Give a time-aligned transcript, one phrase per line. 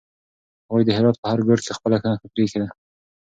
[0.67, 2.69] هغوی د هرات په هر ګوټ کې خپله نښه پرېښې ده.